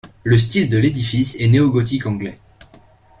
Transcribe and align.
Le 0.23 0.35
style 0.35 0.67
de 0.67 0.79
l'édifice 0.79 1.35
est 1.39 1.47
néogothique 1.47 2.07
anglais. 2.07 2.33